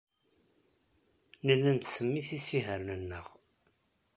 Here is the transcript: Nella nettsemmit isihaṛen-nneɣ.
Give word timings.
Nella 1.45 1.69
nettsemmit 1.75 2.29
isihaṛen-nneɣ. 2.37 3.25